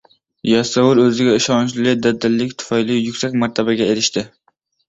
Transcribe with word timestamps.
Yasovul 0.51 1.01
oʻziga 1.03 1.35
ishonchi, 1.41 1.85
dadilligi 2.07 2.57
tufayli 2.63 2.99
yuksak 3.01 3.39
martabaga 3.45 3.93
erishdi. 3.95 4.29